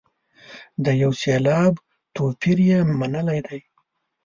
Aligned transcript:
د 0.83 0.85
یو 1.01 1.11
سېلاب 1.21 1.73
توپیر 2.15 2.57
یې 2.69 2.79
منلی 2.99 3.39
دی. 3.47 3.59